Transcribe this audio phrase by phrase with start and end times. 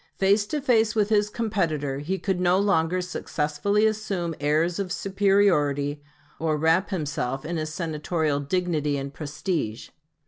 [0.17, 6.01] Face to face with his competitor, he could no longer successfully assume airs of superiority,
[6.39, 9.89] or wrap himself in his Senatorial dignity and prestige.